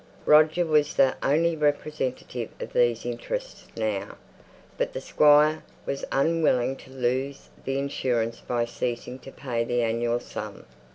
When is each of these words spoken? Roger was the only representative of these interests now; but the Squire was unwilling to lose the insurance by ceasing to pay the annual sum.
Roger 0.25 0.65
was 0.65 0.95
the 0.95 1.15
only 1.21 1.55
representative 1.55 2.49
of 2.59 2.73
these 2.73 3.05
interests 3.05 3.67
now; 3.77 4.17
but 4.75 4.93
the 4.93 4.99
Squire 4.99 5.61
was 5.85 6.03
unwilling 6.11 6.75
to 6.75 6.89
lose 6.89 7.49
the 7.65 7.77
insurance 7.77 8.39
by 8.39 8.65
ceasing 8.65 9.19
to 9.19 9.31
pay 9.31 9.63
the 9.63 9.83
annual 9.83 10.19
sum. 10.19 10.65